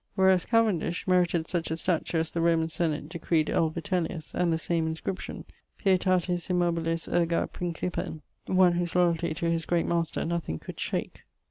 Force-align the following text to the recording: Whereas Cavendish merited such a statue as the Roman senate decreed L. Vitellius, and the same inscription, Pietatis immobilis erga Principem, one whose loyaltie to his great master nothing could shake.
Whereas 0.15 0.45
Cavendish 0.45 1.05
merited 1.07 1.45
such 1.45 1.69
a 1.69 1.77
statue 1.77 2.17
as 2.17 2.31
the 2.31 2.41
Roman 2.41 2.69
senate 2.69 3.07
decreed 3.07 3.51
L. 3.51 3.69
Vitellius, 3.69 4.33
and 4.33 4.51
the 4.51 4.57
same 4.57 4.87
inscription, 4.87 5.45
Pietatis 5.77 6.47
immobilis 6.49 7.07
erga 7.07 7.45
Principem, 7.47 8.21
one 8.47 8.73
whose 8.73 8.93
loyaltie 8.95 9.35
to 9.35 9.45
his 9.51 9.65
great 9.67 9.85
master 9.85 10.25
nothing 10.25 10.57
could 10.57 10.79
shake. 10.79 11.21